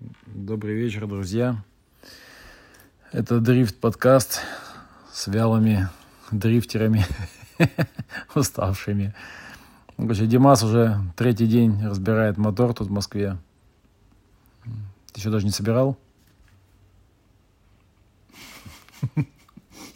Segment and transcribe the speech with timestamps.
[0.00, 1.62] Добрый вечер, друзья.
[3.12, 4.40] Это Дрифт подкаст
[5.12, 5.90] с вялыми
[6.30, 7.04] дрифтерами,
[8.34, 9.14] уставшими.
[9.98, 13.36] Короче, Димас уже третий день разбирает мотор тут в Москве.
[15.12, 15.98] Ты еще даже не собирал?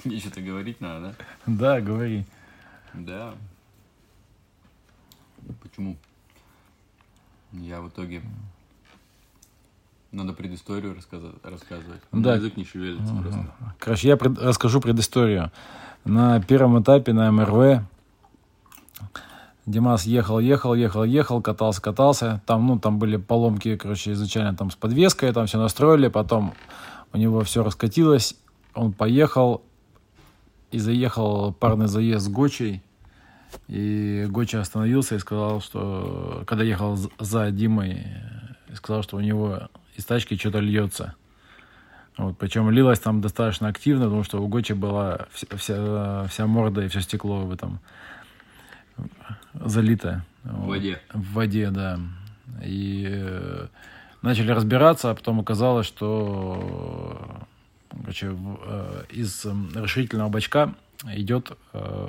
[0.05, 1.17] Мне что-то говорить надо,
[1.47, 2.27] Да, говори.
[2.93, 3.35] да?
[5.41, 5.55] Да.
[5.63, 5.97] Почему?
[7.53, 8.23] Я в итоге...
[10.15, 10.95] Надо предысторию
[11.43, 12.01] рассказывать.
[12.13, 12.37] Да.
[12.37, 13.53] язык не шевелится просто.
[13.81, 15.51] Короче, я пред- расскажу предысторию.
[16.05, 17.83] На первом этапе на МРВ
[19.67, 22.43] Димас ехал, ехал, ехал, ехал, катался, катался.
[22.47, 26.55] Там, ну, там были поломки, короче, изначально там с подвеской, там все настроили, потом
[27.13, 28.37] у него все раскатилось,
[28.75, 29.63] он поехал
[30.71, 32.83] и заехал парный заезд с Гочей.
[33.67, 38.07] И Гоча остановился и сказал, что когда ехал за Димой,
[38.75, 41.15] сказал, что у него из тачки что-то льется.
[42.17, 46.85] Вот, причем лилось там достаточно активно, потому что у Гочи была вся, вся, вся морда
[46.85, 47.81] и все стекло в этом
[49.55, 50.25] залито.
[50.45, 51.01] В воде.
[51.13, 51.99] В воде, да.
[52.63, 53.67] И э,
[54.23, 57.45] начали разбираться, а потом оказалось, что
[58.01, 60.75] короче, в- э, из расширительного бачка
[61.15, 62.09] идет э,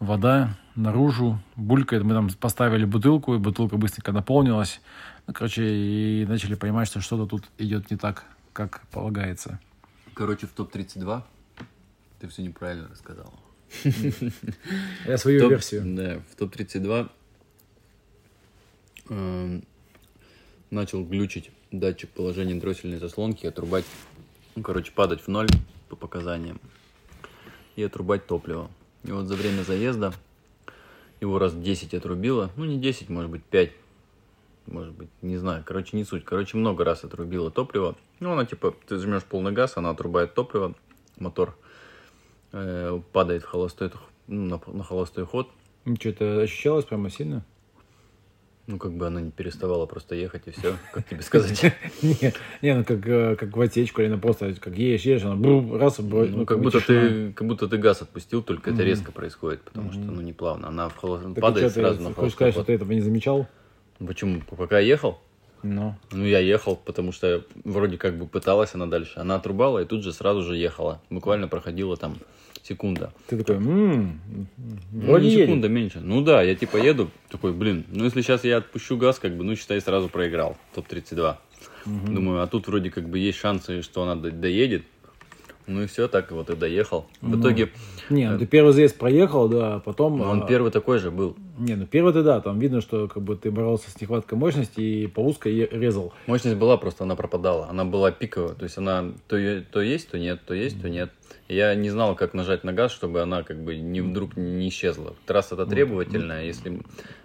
[0.00, 2.02] вода наружу, булькает.
[2.02, 4.80] Мы там поставили бутылку, и бутылка быстренько наполнилась.
[5.26, 9.60] Ну, короче, и начали понимать, что что-то тут идет не так, как полагается.
[10.14, 11.22] Короче, в топ-32
[12.20, 13.32] ты все неправильно рассказал.
[15.06, 15.82] Я свою версию.
[15.86, 17.10] Да, в топ-32
[19.08, 19.64] эм,
[20.70, 23.84] начал глючить датчик положения дроссельной заслонки, отрубать,
[24.54, 25.48] ну, короче, падать в ноль
[25.88, 26.60] по показаниям
[27.76, 28.70] и отрубать топливо.
[29.04, 30.14] И вот за время заезда
[31.20, 33.70] его раз 10 отрубило, ну не 10, может быть 5,
[34.66, 36.24] может быть, не знаю, короче, не суть.
[36.24, 37.96] Короче, много раз отрубило топливо.
[38.20, 40.74] Ну, она типа, ты жмешь полный газ, она отрубает топливо,
[41.18, 41.56] мотор
[42.52, 43.90] э, падает в холостой,
[44.26, 45.50] ну, на, на холостой ход.
[45.98, 47.44] Что, это ощущалось прямо сильно?
[48.66, 51.62] Ну, как бы она не переставала просто ехать и все, как тебе сказать.
[52.02, 52.32] Не,
[52.62, 55.76] не, ну как, э, как в отечку, или она просто как едешь, едешь, она бру,
[55.76, 59.60] раз, бро- Ну, как будто ты, как будто ты газ отпустил, только это резко происходит,
[59.62, 60.68] потому что, ну, не плавно.
[60.68, 60.94] Она в
[61.38, 63.46] падает сразу на хочешь холостой сказать, что ты этого не замечал?
[63.98, 64.40] Почему?
[64.56, 65.20] Пока я ехал?
[65.62, 65.94] Ну.
[66.12, 69.12] Ну, я ехал, потому что вроде как бы пыталась она дальше.
[69.16, 71.00] Она отрубала и тут же сразу же ехала.
[71.10, 72.18] Буквально проходила там
[72.66, 73.12] секунда.
[73.26, 74.20] Ты такой, м
[74.92, 76.00] Ну, не секунда меньше.
[76.00, 79.44] Ну да, я типа еду, такой, блин, ну если сейчас я отпущу газ, как бы,
[79.44, 80.56] ну считай, сразу проиграл.
[80.74, 81.36] Топ-32.
[81.86, 84.84] Думаю, а тут вроде как бы есть шансы, что она до- доедет.
[85.66, 87.06] Ну и все, так вот и доехал.
[87.20, 87.70] В итоге,
[88.10, 90.18] Не, ну ты первый заезд проехал, да, а потом...
[90.18, 91.36] ну, он а, первый такой же был.
[91.56, 94.80] Не, ну первый ты да, там видно, что как бы ты боролся с нехваткой мощности
[94.80, 96.12] и по узкой резал.
[96.26, 97.68] Мощность была, просто она пропадала.
[97.68, 98.54] Она была пиковая.
[98.54, 101.10] То есть она то, то есть, то нет, то есть, то нет.
[101.48, 105.14] Я не знал, как нажать на газ, чтобы она как бы не вдруг не исчезла.
[105.26, 106.44] Трасса-то требовательная.
[106.44, 106.80] Если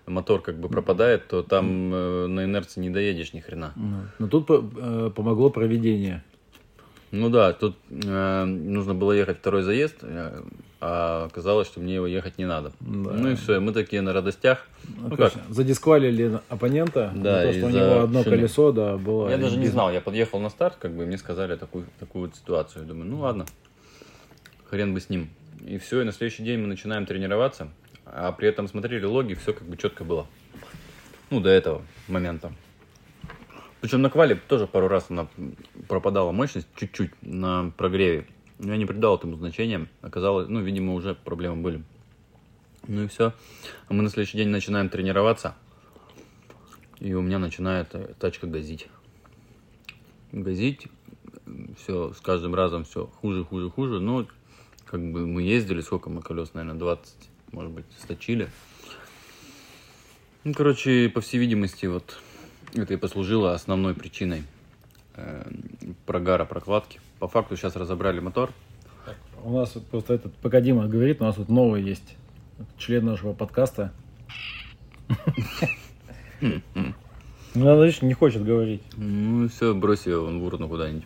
[0.06, 3.74] мотор как бы пропадает, то там э, на инерции не доедешь ни хрена.
[4.20, 6.24] Но тут э, помогло проведение.
[7.12, 10.44] Ну да, тут э, нужно было ехать второй заезд, э,
[10.82, 12.72] а оказалось, что мне его ехать не надо.
[12.80, 13.12] Да.
[13.12, 14.66] Ну и все, мы такие на радостях.
[14.88, 18.38] Ну, Ну короче, задисквалили оппонента Да, то, что у него одно шины.
[18.38, 19.30] колесо, да, было.
[19.30, 22.28] Я даже не знал, я подъехал на старт, как бы и мне сказали такую, такую
[22.28, 22.86] вот ситуацию.
[22.86, 23.46] Думаю, ну ладно,
[24.70, 25.30] хрен бы с ним.
[25.66, 27.68] И все, и на следующий день мы начинаем тренироваться,
[28.06, 30.26] а при этом смотрели логи, все как бы четко было.
[31.30, 32.54] Ну, до этого момента.
[33.82, 35.28] Причем на квале тоже пару раз она
[35.88, 38.26] пропадала мощность чуть-чуть на прогреве.
[38.60, 39.88] Но я не придал этому значения.
[40.02, 41.84] Оказалось, ну, видимо, уже проблемы были.
[42.88, 43.34] Ну и все.
[43.88, 45.56] А мы на следующий день начинаем тренироваться.
[47.00, 48.88] И у меня начинает э, тачка газить.
[50.34, 50.88] Газить.
[51.82, 54.02] Все, с каждым разом все хуже, хуже, хуже.
[54.02, 54.28] Но
[54.86, 57.16] как бы мы ездили, сколько мы колес, наверное, 20,
[57.54, 58.50] может быть, сточили.
[60.44, 62.18] Ну, короче, по всей видимости, вот
[62.74, 64.44] это и послужило основной причиной
[66.06, 67.00] прогара прокладки.
[67.20, 68.52] По факту сейчас разобрали мотор.
[69.44, 72.18] У нас вот просто этот, пока Дима говорит, у нас тут новый есть
[72.78, 73.94] член нашего подкаста.
[77.56, 78.82] Она, видишь, не хочет говорить.
[78.98, 81.06] Ну, все, брось ее вон в урну куда-нибудь.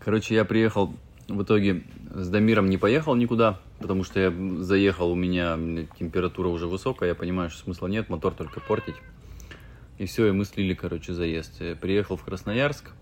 [0.00, 0.92] Короче, я приехал,
[1.28, 1.84] в итоге
[2.14, 5.56] с Дамиром не поехал никуда, потому что я заехал, у меня
[5.98, 8.96] температура уже высокая, я понимаю, что смысла нет, мотор только портить.
[9.98, 11.60] И все, и мы слили, короче, заезд.
[11.60, 12.92] Я приехал в Красноярск,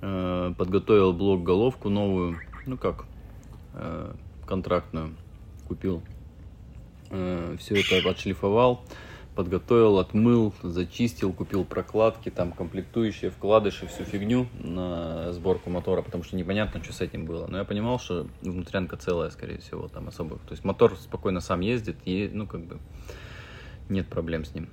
[0.00, 3.04] э, подготовил блок-головку новую, ну как,
[3.74, 4.14] э,
[4.46, 5.14] контрактную,
[5.68, 6.02] купил.
[7.58, 8.82] все это отшлифовал,
[9.36, 16.34] подготовил, отмыл, зачистил, купил прокладки, там комплектующие, вкладыши, всю фигню на сборку мотора, потому что
[16.36, 17.46] непонятно, что с этим было.
[17.46, 20.36] Но я понимал, что внутрянка целая, скорее всего, там особо.
[20.38, 22.78] То есть мотор спокойно сам ездит, и, ну, как бы,
[23.88, 24.68] нет проблем с ним.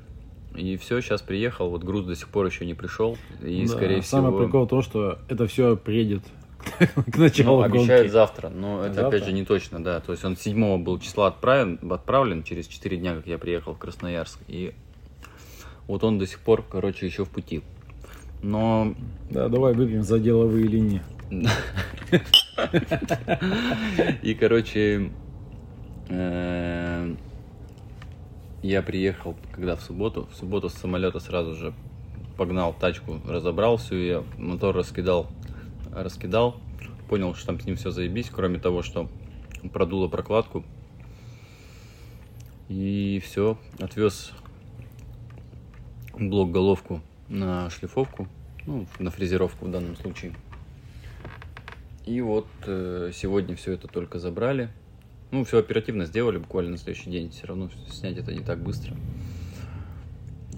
[0.56, 3.18] И все, сейчас приехал, вот груз до сих пор еще не пришел.
[3.42, 4.44] И, Да, скорее Самый всего...
[4.44, 6.22] прикол то, что это все приедет
[7.12, 8.12] к началу Ну, обещают гонки.
[8.12, 9.08] завтра, но это Завтра?
[9.08, 10.00] опять же не точно, да.
[10.00, 13.80] То есть он 7 был числа отправлен, отправлен через 4 дня, как я приехал в
[13.80, 14.40] Красноярск.
[14.48, 14.74] И
[15.88, 17.62] вот он до сих пор, короче, еще в пути.
[18.42, 18.94] Но
[19.30, 21.02] Да, давай выпьем за деловые линии.
[24.22, 25.10] И, короче,
[26.10, 27.16] э,
[28.64, 31.74] я приехал, когда в субботу, в субботу с самолета сразу же
[32.38, 35.28] погнал тачку, разобрал всю ее, мотор раскидал,
[35.92, 36.56] раскидал,
[37.10, 39.10] понял, что там с ним все заебись, кроме того, что
[39.74, 40.64] продуло прокладку.
[42.70, 44.32] И все, отвез
[46.18, 48.30] блок головку на шлифовку,
[48.66, 50.34] ну, на фрезеровку в данном случае.
[52.06, 54.70] И вот э, сегодня все это только забрали.
[55.34, 57.32] Ну, все оперативно сделали, буквально на следующий день.
[57.32, 58.96] Все равно снять это не так быстро.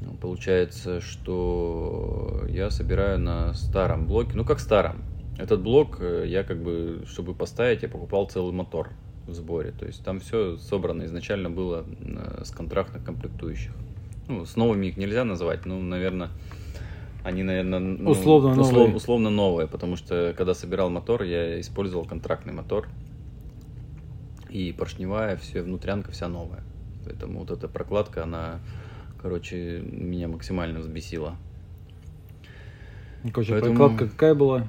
[0.01, 4.31] Ну, Получается, что я собираю на старом блоке.
[4.33, 4.97] Ну, как старом.
[5.37, 8.89] Этот блок э, я как бы, чтобы поставить, я покупал целый мотор
[9.25, 9.71] в сборе.
[9.71, 13.71] То есть там все собрано изначально было э, с контрактных комплектующих.
[14.27, 16.31] Ну, с новыми их нельзя называть, ну, наверное,
[17.23, 18.95] они, наверное, ну, Условно услов- новые.
[18.95, 22.89] условно новые, потому что когда собирал мотор, я использовал контрактный мотор.
[24.55, 26.63] И поршневая, все, внутрянка вся новая.
[27.03, 28.61] Поэтому вот эта прокладка, она,
[29.21, 31.35] короче, меня максимально взбесила.
[33.33, 34.65] Короче, Поэтому- прокладка какая была?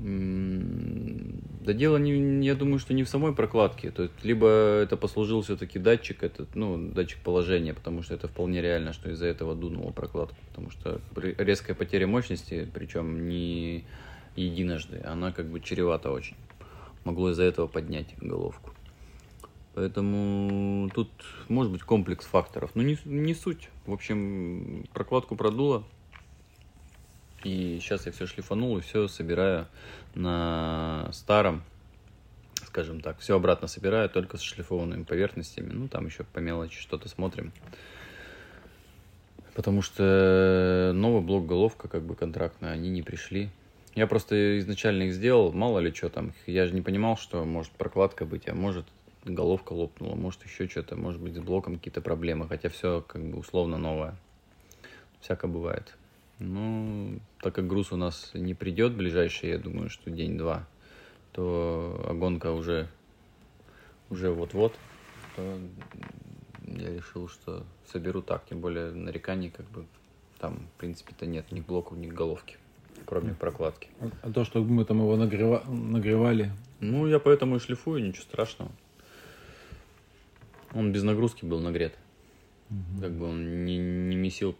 [0.00, 3.92] Да дело, не, я думаю, что не в самой прокладке.
[3.92, 4.48] То есть, либо
[4.82, 9.26] это послужил все-таки датчик, этот, ну, датчик положения, потому что это вполне реально, что из-за
[9.26, 10.36] этого дунула прокладку.
[10.48, 13.84] Потому что резкая потеря мощности, причем не
[14.34, 16.36] единожды, она как бы чревата очень.
[17.04, 18.72] Могло из-за этого поднять головку.
[19.78, 21.08] Поэтому тут
[21.48, 22.72] может быть комплекс факторов.
[22.74, 23.68] Но не, с- не суть.
[23.86, 25.84] В общем, прокладку продуло.
[27.44, 29.68] И сейчас я все шлифанул и все собираю
[30.16, 31.62] на старом,
[32.66, 35.70] скажем так, все обратно собираю, только с шлифованными поверхностями.
[35.70, 37.52] Ну, там еще по мелочи что-то смотрим.
[39.54, 43.48] Потому что новый блок головка, как бы контрактная, они не пришли.
[43.94, 46.32] Я просто изначально их сделал, мало ли что там.
[46.48, 48.84] Я же не понимал, что может прокладка быть, а может
[49.30, 52.48] головка лопнула, может еще что-то, может быть с блоком какие-то проблемы.
[52.48, 54.16] Хотя все как бы условно новое.
[55.20, 55.96] Всяко бывает.
[56.38, 60.66] Ну, так как груз у нас не придет ближайший, я думаю, что день-два,
[61.32, 62.88] то а гонка уже,
[64.08, 64.74] уже вот-вот,
[65.34, 65.58] то
[66.64, 68.44] я решил, что соберу так.
[68.48, 69.86] Тем более нареканий как бы
[70.38, 72.56] там, в принципе-то нет ни блоков, ни головки,
[73.04, 73.88] кроме прокладки.
[74.22, 78.70] А- то, что мы там его нагрева- нагревали, Ну, я поэтому и шлифую, ничего страшного.
[80.74, 81.94] Он без нагрузки был нагрет.
[83.00, 84.54] Как бы он не, не месил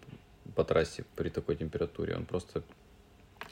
[0.55, 2.17] по трассе при такой температуре.
[2.17, 2.63] Он просто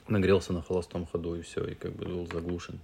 [0.08, 2.78] нагрелся на холостом ходу и все, и как бы был заглушен.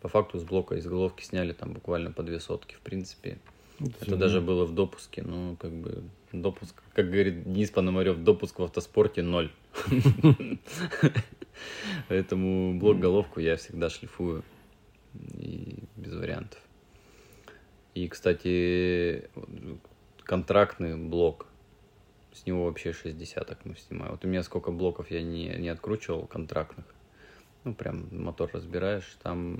[0.00, 3.38] По факту с блока из головки сняли там буквально по две сотки, в принципе.
[3.78, 4.46] Это всё, даже да.
[4.46, 6.02] было в допуске, ну, как бы,
[6.32, 9.50] допуск, как говорит Денис Пономарев, допуск в автоспорте ноль.
[12.08, 14.42] Поэтому блок-головку я всегда шлифую,
[15.34, 16.60] и без вариантов.
[17.94, 19.28] И, кстати,
[20.24, 21.46] контрактный блок,
[22.32, 24.12] с него вообще 6 десяток мы снимаем.
[24.12, 26.86] Вот у меня сколько блоков я не, не откручивал контрактных.
[27.64, 29.58] Ну, прям мотор разбираешь, там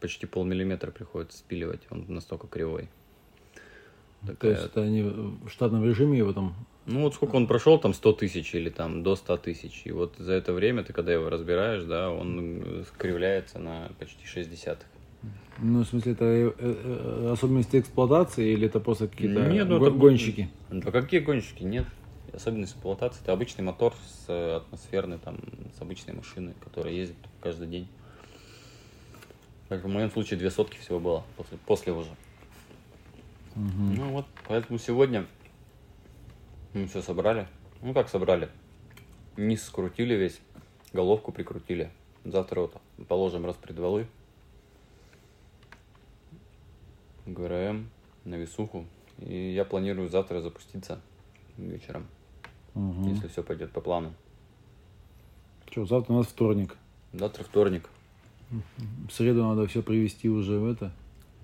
[0.00, 2.88] почти полмиллиметра приходится спиливать, он настолько кривой.
[4.22, 6.54] То Такая- есть это они в штатном режиме его там...
[6.86, 9.82] ну вот сколько он прошел, там 100 тысяч или там до 100 тысяч.
[9.84, 14.50] И вот за это время, ты когда его разбираешь, да, он скривляется на почти 6
[14.50, 14.88] десятых.
[15.60, 19.90] Ну, в смысле, это э, э, особенности эксплуатации или это просто какие-то Нет, ну это-
[19.90, 20.48] гонщики?
[20.70, 21.64] Да какие гонщики?
[21.64, 21.86] Нет.
[22.32, 23.20] Особенность эксплуатации.
[23.22, 25.38] Это обычный мотор с э, атмосферной, там,
[25.76, 27.88] с обычной машиной, которая ездит каждый день.
[29.68, 32.10] Как в моем случае две сотки всего было после, после уже.
[33.56, 35.26] Ну вот, поэтому сегодня
[36.72, 37.48] мы все собрали.
[37.82, 38.48] Ну как собрали?
[39.36, 40.40] Низ скрутили весь,
[40.92, 41.90] головку прикрутили.
[42.24, 42.76] Завтра вот
[43.08, 44.06] положим распредвалы.
[47.32, 47.88] ГРМ
[48.24, 48.86] на весуху.
[49.18, 51.00] И я планирую завтра запуститься
[51.56, 52.06] вечером,
[52.74, 53.08] Мгм.
[53.14, 54.12] если все пойдет по плану.
[55.70, 56.76] Что, завтра у нас вторник.
[57.12, 57.88] Завтра вторник.
[58.50, 60.92] В среду надо все привести уже в это.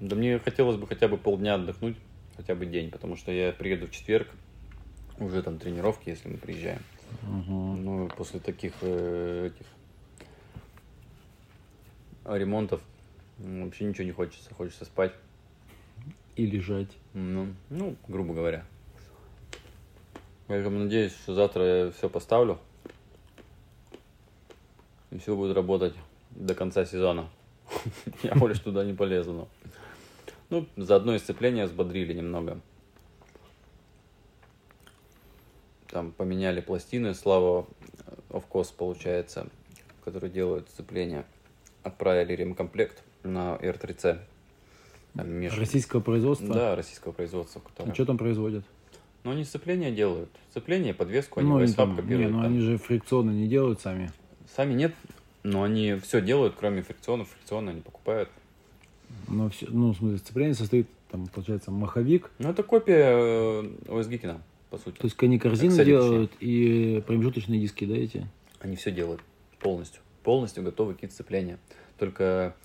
[0.01, 1.97] Да мне хотелось бы хотя бы полдня отдохнуть,
[2.37, 4.29] хотя бы день, потому что я приеду в четверг,
[5.19, 6.81] Уже там тренировки, если мы приезжаем.
[7.23, 9.67] Ну, после таких э, этих
[12.25, 12.81] ремонтов
[13.39, 14.53] вообще ничего не хочется.
[14.55, 15.13] Хочется спать.
[16.37, 16.91] И лежать.
[17.13, 18.65] Ну, ну, грубо говоря.
[20.47, 22.59] Поэтому надеюсь, что завтра я все поставлю.
[25.11, 25.95] И все будет работать
[26.31, 27.29] до конца сезона.
[28.23, 29.33] Я больше туда не полезу.
[29.33, 29.49] но.
[30.51, 32.61] Ну, заодно и сцепление взбодрили немного.
[35.89, 37.67] Там поменяли пластины, Слава
[38.31, 39.47] Овкос, получается,
[40.05, 41.25] которые делают сцепление.
[41.85, 44.19] Отправили ремкомплект на R3C.
[45.17, 46.55] Там меж- Российского производства?
[46.55, 47.63] Да, российского производства.
[47.65, 48.65] А которое- что там производят?
[49.23, 50.29] Но они сцепление делают.
[50.51, 52.33] Сцепление, подвеску, они ну, они, там, не, копируют.
[52.33, 52.47] ну там.
[52.47, 54.11] они же фрикционы не делают сами.
[54.55, 54.95] Сами нет,
[55.43, 57.29] но они все делают, кроме фрикционов.
[57.31, 58.29] Фрикционы они покупают.
[59.29, 62.31] Но все, ну, в смысле, сцепление состоит, там, получается, маховик.
[62.39, 64.99] Ну, это копия э, ОС Гикина, по сути.
[64.99, 68.27] То есть они корзины Кстати, делают и промежуточные диски, да, эти?
[68.61, 69.23] Они все делают
[69.59, 70.03] полностью.
[70.23, 71.59] Полностью готовы кит сцепления.
[71.99, 72.57] Только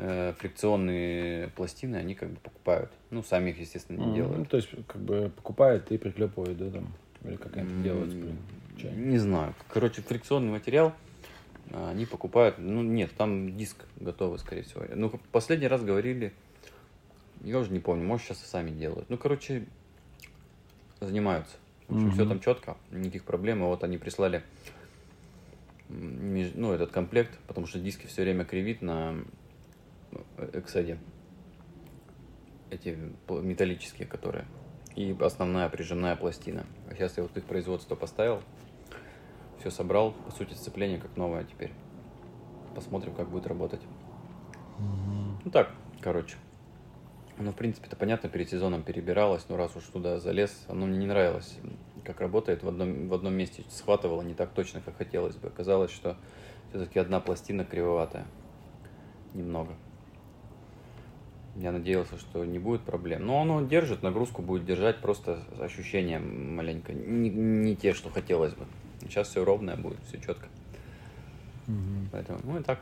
[0.00, 2.90] э, фрикционные пластины они как бы покупают.
[3.10, 4.48] Ну, сами их, естественно, не Ну, делают.
[4.48, 6.92] то есть, как бы покупают и приклепывают, да, там?
[7.24, 8.14] Или как они это делают?
[8.14, 8.38] Блин.
[9.10, 9.54] Не знаю.
[9.68, 10.94] Короче, фрикционный материал
[11.70, 12.56] а, они покупают.
[12.58, 14.84] Ну, нет, там диск готовый, скорее всего.
[14.94, 16.32] Ну, последний раз говорили,
[17.42, 19.10] я уже не помню, может, сейчас и сами делают.
[19.10, 19.66] Ну, короче,
[21.00, 21.56] занимаются.
[21.88, 22.14] В общем, Мгм.
[22.14, 23.58] все там четко, никаких проблем.
[23.58, 24.42] И вот они прислали
[25.90, 29.16] ну, этот комплект, потому что диски все время кривит на
[30.52, 30.98] экседе.
[32.70, 34.46] Эти пл- металлические, которые.
[34.96, 36.66] И основная прижимная пластина.
[36.88, 38.42] А сейчас я вот их производство поставил.
[39.58, 40.12] Все собрал.
[40.12, 41.72] По сути, сцепление как новое теперь.
[42.74, 43.80] Посмотрим, как будет работать.
[44.78, 46.36] Ну так, короче.
[47.38, 51.06] Ну, в принципе-то понятно, перед сезоном перебиралось, но раз уж туда залез, оно мне не
[51.06, 51.56] нравилось,
[52.04, 52.62] как работает.
[52.62, 55.48] В одном, в одном месте схватывало не так точно, как хотелось бы.
[55.48, 56.16] Оказалось, что
[56.68, 58.26] все-таки одна пластина кривоватая.
[59.32, 59.72] Немного.
[61.56, 63.26] Я надеялся, что не будет проблем.
[63.26, 66.92] Но оно держит, нагрузку будет держать, просто ощущения маленько.
[66.92, 68.64] Не, не те, что хотелось бы.
[69.02, 70.46] Сейчас все ровное будет, все четко.
[71.66, 72.08] Мгм.
[72.12, 72.80] Поэтому, ну и так.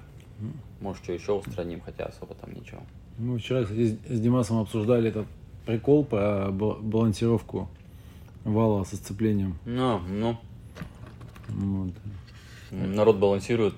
[0.80, 2.80] Может, что еще устраним, хотя особо там ничего.
[3.18, 5.26] Мы вчера, кстати, с Димасом обсуждали этот
[5.66, 7.68] прикол про ба- балансировку
[8.44, 9.58] вала со сцеплением.
[9.64, 10.38] Ну, ну,
[11.48, 11.92] Вот.
[12.70, 13.74] народ балансирует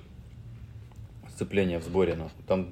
[1.29, 2.43] сцепление в сборе, нахуй.
[2.47, 2.67] Там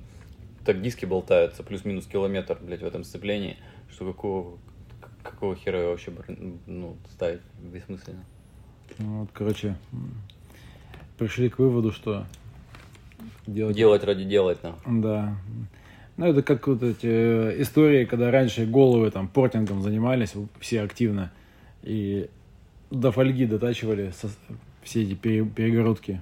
[0.73, 3.57] так диски болтаются, плюс-минус километр, блядь, в этом сцеплении,
[3.89, 4.57] что какого,
[5.23, 6.11] какого хера его вообще
[6.67, 8.23] ну, ставить бессмысленно.
[8.99, 9.75] Ну, Вот, короче,
[11.17, 12.25] пришли к выводу, что
[13.47, 13.75] делать...
[13.75, 15.01] Делать ради делать, нахуй.
[15.01, 15.35] Да.
[16.17, 21.31] Ну, это как вот эти э, истории, когда раньше головы там портингом занимались все активно
[21.81, 22.29] и
[22.91, 24.29] до фольги дотачивали со-
[24.83, 26.21] все эти пере- перегородки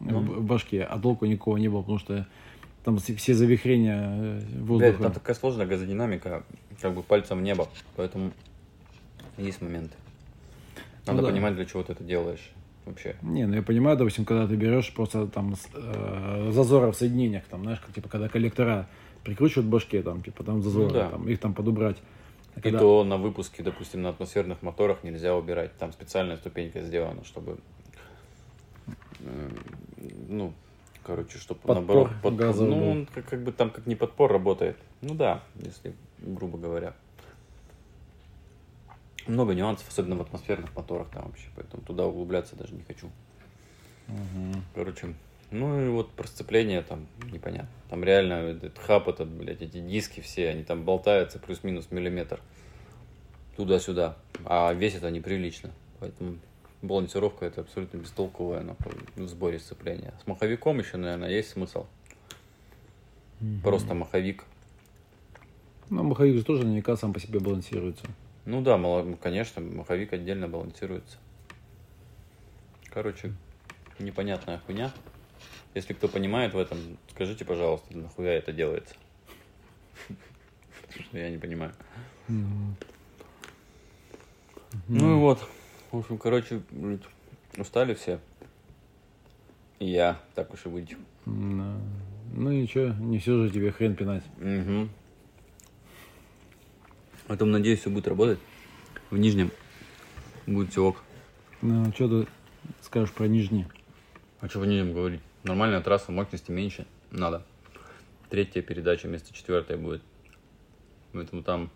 [0.00, 0.18] Ну.
[0.20, 2.26] в башке, а толку никакого не было, потому что
[2.86, 5.02] там все завихрения э, Блядь, воздуха.
[5.02, 6.44] там такая сложная газодинамика,
[6.80, 8.30] как бы пальцем в небо, поэтому
[9.36, 9.92] есть моменты.
[11.04, 11.32] Надо Ну да.
[11.32, 12.52] понимать, для чего ты это делаешь
[12.84, 13.16] вообще.
[13.22, 17.64] Не, ну я понимаю, допустим, когда ты берешь просто там э, зазоры в соединениях, там,
[17.64, 18.86] знаешь, как, типа, когда коллектора
[19.24, 21.08] прикручивают к башке, там, типа, там зазоры, Ну да.
[21.10, 21.96] там, их там подубрать.
[22.54, 25.76] А И когда- то на выпуске, допустим, на атмосферных моторах нельзя убирать.
[25.76, 27.58] Там специальная ступенька сделана, чтобы,
[29.18, 29.48] э,
[30.28, 30.52] ну,
[31.06, 32.10] короче, чтобы Подпор наоборот...
[32.22, 34.76] подпор- газовый ну, он как, как бы там как не подпор работает.
[35.02, 36.94] Ну да, если грубо говоря.
[39.28, 43.10] Много нюансов, особенно в атмосферных моторах там вообще, поэтому туда углубляться даже не хочу.
[44.08, 44.62] Мгм.
[44.74, 45.14] Короче,
[45.50, 47.70] ну и вот про сцепление там непонятно.
[47.88, 52.40] Там реально этот хаб этот, блядь, эти диски все, они там болтаются плюс-минус миллиметр
[53.56, 55.70] туда-сюда, а весят они прилично.
[55.98, 56.38] Поэтому
[56.82, 60.14] балансировка это абсолютно бестолковая нахуй, в сборе сцепления.
[60.22, 61.86] С маховиком еще, наверное, есть смысл.
[63.62, 64.44] Просто маховик.
[65.90, 68.06] Ну, маховик же тоже наверняка сам по себе балансируется.
[68.44, 71.18] Ну да, ну, конечно, маховик отдельно балансируется.
[72.90, 73.32] Короче,
[73.98, 74.92] непонятная хуйня.
[75.74, 76.78] Если кто понимает в этом,
[77.10, 78.94] скажите, пожалуйста, нахуя это делается.
[80.86, 81.74] Потому что я не понимаю.
[82.28, 82.76] Ну
[84.88, 85.46] и вот.
[85.96, 86.60] В общем, короче,
[87.56, 88.20] устали все.
[89.78, 90.94] И я, так уж и быть.
[91.24, 91.80] Да.
[92.34, 94.22] Ну ничего, не все же тебе хрен пинать.
[94.36, 94.90] Угу.
[97.28, 98.38] Поэтому, надеюсь, все будет работать.
[99.08, 99.50] В Нижнем
[100.46, 101.02] будет все ок.
[101.62, 102.30] Ну, что ты
[102.82, 103.64] скажешь про нижний?
[104.40, 105.22] А что в Нижнем говорить?
[105.44, 106.86] Нормальная трасса, мощности меньше.
[107.10, 107.42] Надо.
[108.28, 110.02] Третья передача вместо четвертой будет.
[111.14, 111.70] Поэтому там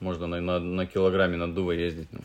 [0.00, 2.08] можно на, на, на килограмме наддува ездить.
[2.10, 2.20] Ну,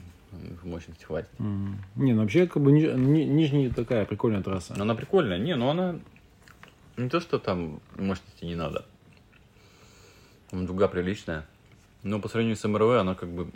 [0.64, 1.30] мощности хватит.
[1.40, 1.78] Мгм.
[1.96, 4.74] Не, ну вообще, как бы, ни- ни- нижняя такая прикольная трасса.
[4.78, 5.38] Но она прикольная.
[5.38, 6.00] Не, ну она...
[6.98, 8.86] Не то, что там мощности не надо.
[10.50, 11.46] Там дуга приличная.
[12.04, 13.48] Но по сравнению с МРВ она как бы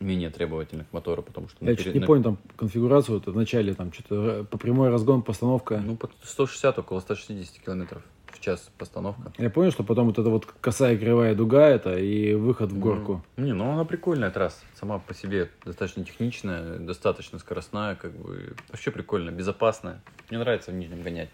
[0.00, 1.64] менее требовательна к мотору, потому что...
[1.64, 4.58] на Я пере- чуть не на- понял там конфигурацию, вот, в начале там что-то по
[4.58, 5.78] прямой разгон, постановка.
[5.84, 8.02] Ну, под 160, около 160 километров
[8.36, 9.32] в час постановка.
[9.38, 13.24] Я понял, что потом вот эта вот косая кривая дуга это и выход в горку.
[13.36, 14.60] Ну, Не, ну она прикольная трасса.
[14.74, 20.00] Сама по себе достаточно техничная, достаточно скоростная, как бы вообще прикольно, безопасная.
[20.30, 21.30] Мне нравится в Нижнем гонять.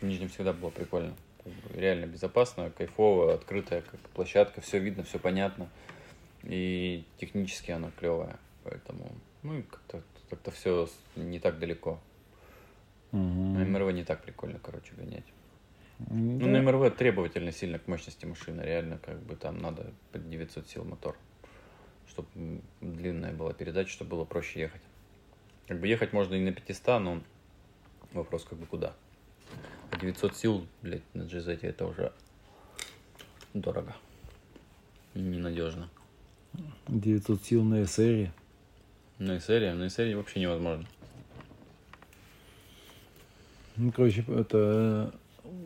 [0.00, 1.12] В Нижнем всегда было прикольно.
[1.42, 5.68] Как бы реально безопасно, кайфово, открытая как площадка, все видно, все понятно.
[6.42, 8.36] И технически она клевая.
[8.64, 9.10] Поэтому,
[9.42, 11.98] ну, и как-то как все не так далеко.
[13.12, 13.54] Мгм.
[13.54, 15.24] На МРВ не так прикольно, короче, гонять.
[15.98, 16.46] Ну, да.
[16.46, 18.62] на МРВ требовательно сильно к мощности машины.
[18.62, 21.16] Реально, как бы там надо под 900 сил мотор.
[22.08, 22.28] Чтобы
[22.80, 24.80] длинная была передача, чтобы было проще ехать.
[25.66, 27.22] Как бы ехать можно и на 500, но
[28.12, 28.94] вопрос как бы куда.
[29.90, 32.12] А 900 сил, блядь, на GZ это уже
[33.54, 33.94] дорого.
[35.14, 35.90] Ненадежно.
[36.86, 38.30] 900 сил на SR.
[39.18, 40.86] На SR, на SR вообще невозможно.
[43.76, 45.12] Ну, короче, это...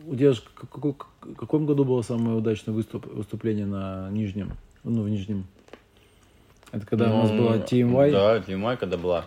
[0.07, 4.51] У тебя же в какой- в каком году было самое удачное выступ- выступление на Нижнем?
[4.83, 5.45] Ну, в Нижнем.
[6.71, 9.25] Это когда у нас Ну, была TMY, Да, TMY когда была.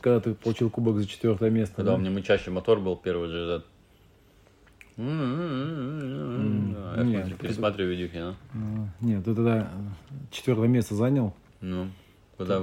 [0.00, 1.76] когда ты получил кубок за четвертое место.
[1.76, 1.96] Когда да?
[1.96, 3.62] у меня мычащий мотор был, первый GZ.
[4.96, 5.04] Я
[7.04, 8.34] Нет, смотрю, пересматриваю видюхи, да?
[8.54, 9.70] Ну, Нет, ты тогда
[10.32, 11.34] четвертое место занял.
[11.60, 11.88] Ну,
[12.36, 12.62] когда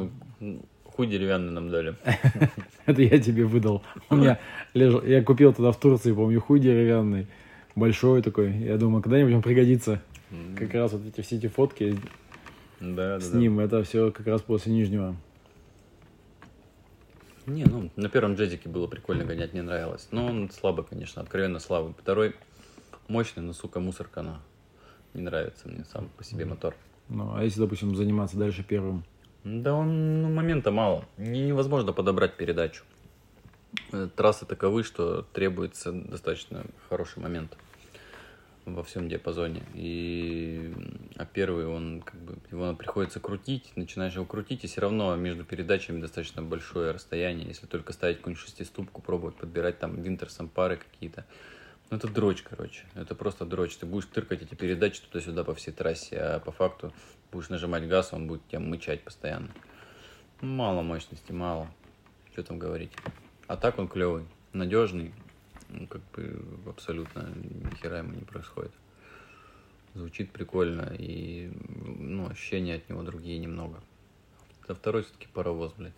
[0.95, 1.95] хуй деревянный нам дали.
[2.85, 3.83] Это я тебе выдал.
[4.09, 4.39] У меня
[4.73, 5.03] лежал...
[5.03, 7.27] Я купил тогда в Турции, помню, хуй деревянный.
[7.75, 8.53] Большой такой.
[8.53, 10.01] Я думаю, когда-нибудь он пригодится.
[10.57, 11.97] Как раз вот эти все эти фотки
[12.79, 13.37] Да, с да.
[13.37, 15.15] ним, это все как раз после Нижнего.
[17.45, 20.07] Не, ну, на первом джетике было прикольно гонять, мне нравилось.
[20.11, 21.93] Но он слабый, конечно, откровенно слабый.
[21.93, 22.33] Второй
[23.07, 24.39] мощный, но, сука, мусорка, она
[25.13, 26.75] не нравится мне сам по себе мотор.
[27.07, 29.03] Ну, а если, допустим, заниматься дальше первым?
[29.45, 31.05] Да он, ну, момента мало.
[31.17, 32.83] Не- Невозможно подобрать передачу.
[33.91, 37.55] Э, Трассы таковы, что требуется достаточно хороший момент
[38.65, 39.61] во всем диапазоне.
[39.75, 40.73] И,
[41.17, 45.43] а первый, он как бы, его приходится крутить, начинаешь его крутить, и все равно между
[45.43, 47.47] передачами достаточно большое расстояние.
[47.47, 51.23] Если только ставить какую-нибудь шестиступку, пробовать подбирать там винтерсом пары какие-то.
[51.91, 52.85] Ну, это дрочь, короче.
[52.95, 53.77] Это просто дрочь.
[53.77, 56.91] Ты будешь тыркать эти передачи туда-сюда по всей трассе, а по факту
[57.35, 59.49] будешь нажимать газ, он будет тебя мычать постоянно.
[60.41, 61.67] Мало мощности, мало.
[62.31, 62.91] Что там говорить.
[63.47, 65.13] А так он клевый, надежный.
[65.69, 68.71] Ну, как бы абсолютно ни хера ему не происходит.
[69.93, 71.51] Звучит прикольно, и
[71.97, 73.79] ну, ощущения от него другие немного.
[74.63, 75.93] Это второй все-таки паровоз, блядь.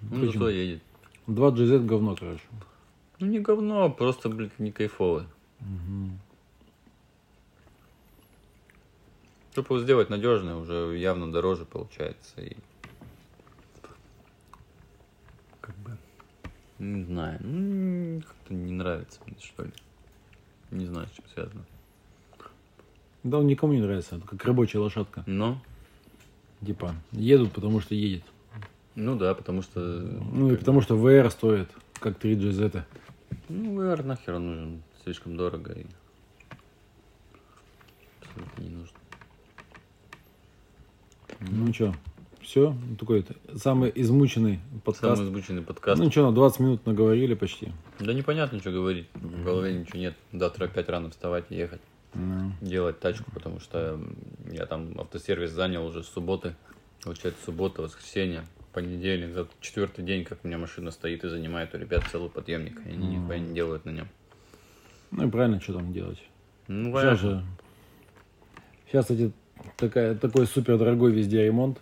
[0.00, 0.32] Ну, Почему?
[0.32, 0.82] зато едет.
[1.26, 2.44] Два GZ говно, короче.
[3.18, 5.26] Ну, не говно, а просто, блядь, не кайфовый.
[9.52, 12.40] Чтобы сделать надежный, уже явно дороже получается.
[12.40, 12.56] И...
[15.60, 15.96] Как бы...
[16.78, 17.38] Не знаю.
[17.42, 19.72] ну, Как-то не нравится мне, что ли.
[20.70, 21.64] Не знаю, с чем связано.
[23.24, 25.22] Да он никому не нравится, это как рабочая лошадка.
[25.26, 25.60] Но,
[26.64, 28.24] Типа, едут, потому что едет.
[28.94, 29.80] ну да, потому что...
[29.80, 31.68] Ну и потому что VR стоит,
[32.00, 32.84] как 3 GZ.
[33.48, 34.82] Ну, VR нахер он нужен.
[35.04, 35.84] Слишком дорого и...
[38.20, 38.96] Абсолютно не нужно.
[41.50, 41.94] Ну что,
[42.40, 45.16] все, такой это самый измученный подкаст.
[45.16, 46.00] Самый озвученный подкаст.
[46.00, 47.72] Ну что, на 20 минут наговорили почти.
[47.98, 49.08] Да непонятно, что говорить.
[49.14, 50.14] В голове ничего нет.
[50.32, 51.80] Завтра опять рано вставать и ехать.
[52.14, 54.00] Ну, Делать тачку, потому что
[54.50, 56.54] я там автосервис занял уже с субботы.
[57.02, 59.34] Получается, суббота, воскресенье, понедельник.
[59.34, 62.80] За четвертый день, как у меня машина стоит и занимает у ребят целый подъемник.
[62.86, 64.08] И они нихуя не делают на нем.
[65.10, 66.22] Ну и правильно, что там делать.
[66.68, 67.44] Ну, Сейчас же...
[68.86, 69.32] Сейчас, кстати,
[69.82, 71.78] такая, такой супер дорогой везде ремонт.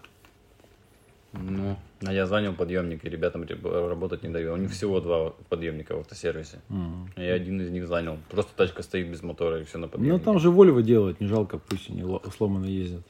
[1.33, 4.55] Ну, а я занял подъемник, и ребятам реб- работать не даю.
[4.55, 6.61] У них всего два подъемника в автосервисе.
[6.69, 7.11] Мгм.
[7.17, 8.19] Я один из них занял.
[8.31, 10.25] Просто тачка стоит без мотора и все на Ну подъемнике.
[10.25, 13.03] там же Volvo делают, не жалко, пусть они ло- сломанно ездят.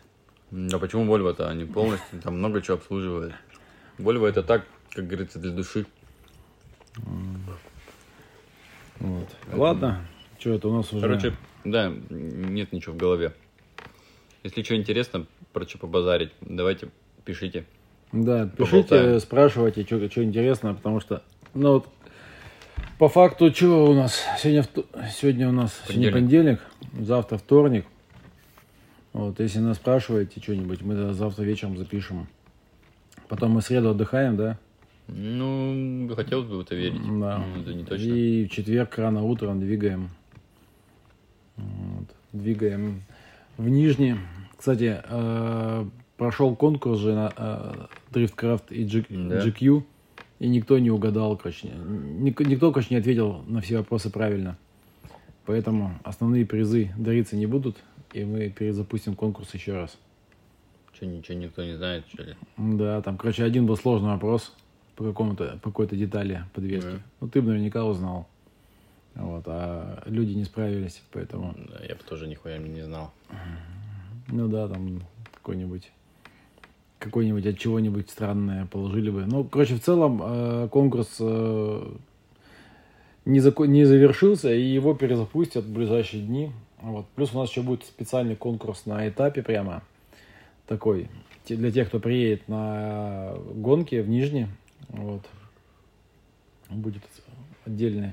[0.52, 1.48] А почему Volvo-то?
[1.48, 3.32] Они полностью там много чего обслуживают.
[3.98, 5.86] Volvo это так, как говорится, для души.
[8.98, 9.28] Вот.
[9.52, 10.00] Ладно,
[10.38, 11.00] что это у нас уже...
[11.00, 11.32] Короче,
[11.64, 13.32] да, нет ничего в голове.
[14.42, 16.88] Если что интересно, про что побазарить, давайте
[17.24, 17.64] пишите.
[18.12, 19.20] Да, пишите, Поболтаем.
[19.20, 21.22] спрашивайте, что, интересно, потому что,
[21.54, 21.88] ну вот,
[22.98, 24.64] по факту, что у нас сегодня,
[25.14, 26.60] сегодня у нас сегодня Понедельник.
[26.82, 27.86] понедельник, завтра вторник.
[29.12, 32.28] Вот, если нас спрашиваете что-нибудь, мы завтра вечером запишем
[33.28, 34.58] Потом мы среду отдыхаем, да?
[35.06, 37.00] Ну, хотелось бы в это верить.
[37.20, 37.44] Да.
[37.60, 38.04] Это не точно.
[38.04, 40.10] И в четверг рано утром двигаем.
[41.56, 42.06] Вот.
[42.32, 43.02] Двигаем
[43.60, 44.16] в Нижний.
[44.56, 45.84] Кстати, э,
[46.16, 49.46] прошел конкурс же на э, Driftcraft и G- Да.
[49.46, 49.82] GQ,
[50.38, 54.56] и никто не угадал, короче, ник- никто, короче, не ответил на все вопросы правильно.
[55.46, 57.76] Поэтому основные призы дариться не будут,
[58.12, 59.98] и мы перезапустим конкурс еще раз.
[60.92, 62.34] Что, ничего никто не знает, что ли?
[62.56, 64.54] Да, там, короче, один был сложный вопрос
[64.96, 66.90] по какому-то, по какой-то детали подвески.
[66.90, 66.98] Да.
[67.20, 68.28] Ну, ты бы наверняка узнал.
[69.20, 71.54] Вот, а люди не справились, поэтому,
[71.86, 73.12] я бы тоже нихуя не знал.
[74.28, 75.02] ну да, там
[75.34, 75.90] какой-нибудь
[76.98, 79.24] какой-нибудь от чего-нибудь странное положили бы.
[79.26, 81.92] Ну, короче, в целом э, конкурс э,
[83.24, 86.52] не, зако- не завершился, и его перезапустят в ближайшие дни.
[86.82, 87.06] Вот.
[87.14, 89.82] Плюс у нас еще будет специальный конкурс на этапе прямо
[90.66, 91.08] такой.
[91.48, 94.46] Для тех, кто приедет на гонки в Нижний.
[94.88, 95.22] Вот.
[96.68, 97.02] Будет
[97.64, 98.12] отдельный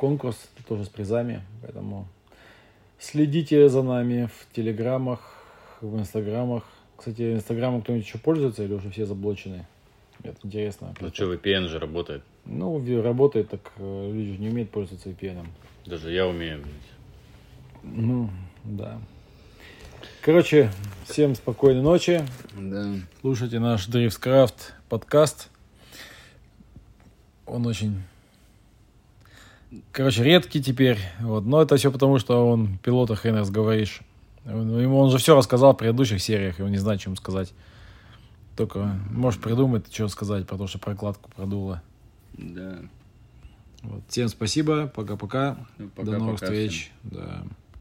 [0.00, 1.42] конкурс, тоже с призами.
[1.60, 2.08] Поэтому
[2.98, 5.20] следите за нами в телеграммах,
[5.82, 6.64] в инстаграмах.
[6.96, 9.66] Кстати, инстаграмом кто-нибудь еще пользуется или уже все заблочены?
[10.22, 10.94] Это интересно.
[11.00, 12.22] Ну что, VPN же работает.
[12.46, 15.46] Ну, работает, так э, люди же не умеют пользоваться VPN.
[15.86, 16.62] Даже я умею.
[16.62, 17.94] блядь.
[17.94, 18.30] Ну,
[18.64, 18.98] да.
[20.22, 20.70] Короче,
[21.06, 22.22] всем спокойной ночи.
[22.56, 22.94] Да.
[23.20, 25.48] Слушайте наш Дрифткрафт подкаст.
[27.46, 28.02] Он очень,
[29.92, 30.98] короче, редкий теперь.
[31.20, 31.44] Вот.
[31.44, 34.00] Но это все потому, что он пилота хрен разговоришь.
[34.46, 37.52] Он, ему он же все рассказал в предыдущих сериях, и он не знает, чем сказать.
[38.56, 41.82] Только может придумать, что сказать, потому что прокладку продуло.
[42.32, 42.78] Да.
[43.82, 44.02] Вот.
[44.08, 45.56] Всем спасибо, пока-пока.
[45.78, 46.92] Ну, До новых пока-пока встреч.
[47.02, 47.42] Да.